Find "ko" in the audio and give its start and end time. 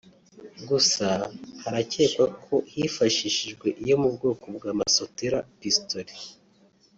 2.43-2.55